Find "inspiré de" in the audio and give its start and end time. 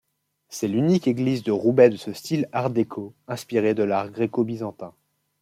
3.27-3.83